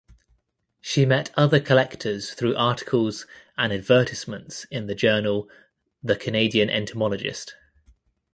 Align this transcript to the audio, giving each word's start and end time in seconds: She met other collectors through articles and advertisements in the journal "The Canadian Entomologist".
She 0.81 1.05
met 1.05 1.29
other 1.37 1.59
collectors 1.59 2.33
through 2.33 2.55
articles 2.55 3.27
and 3.55 3.71
advertisements 3.71 4.65
in 4.71 4.87
the 4.87 4.95
journal 4.95 5.47
"The 6.01 6.15
Canadian 6.15 6.71
Entomologist". 6.71 7.55